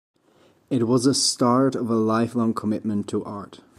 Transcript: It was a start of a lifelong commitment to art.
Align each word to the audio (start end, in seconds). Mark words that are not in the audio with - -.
It 0.71 0.87
was 0.87 1.05
a 1.05 1.13
start 1.13 1.75
of 1.75 1.91
a 1.91 1.95
lifelong 1.95 2.55
commitment 2.55 3.07
to 3.09 3.23
art. 3.23 3.59